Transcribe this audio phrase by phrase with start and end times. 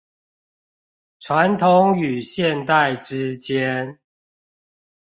[1.19, 3.99] 傳統與現代之間